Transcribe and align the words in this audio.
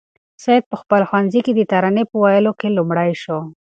سعید 0.43 0.63
په 0.71 0.75
خپل 0.81 1.01
ښوونځي 1.09 1.39
کې 1.45 1.51
د 1.55 1.61
ترانې 1.71 2.03
په 2.09 2.15
ویلو 2.23 2.51
کې 2.59 2.67
لومړی 2.77 3.11
شو. 3.21 3.39